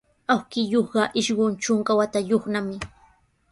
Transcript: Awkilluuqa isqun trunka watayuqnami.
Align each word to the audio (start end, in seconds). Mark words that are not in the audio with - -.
Awkilluuqa 0.35 1.03
isqun 1.21 1.53
trunka 1.61 1.91
watayuqnami. 2.01 2.77